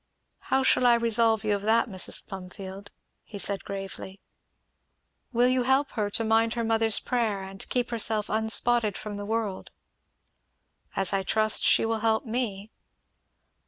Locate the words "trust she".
11.21-11.85